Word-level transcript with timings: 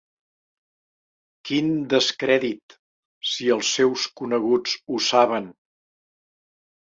Quin 1.49 1.67
descrèdit, 1.91 2.77
si 3.33 3.51
els 3.57 3.69
seus 3.81 4.07
coneguts 4.23 4.75
ho 4.95 4.99
saben! 5.11 5.53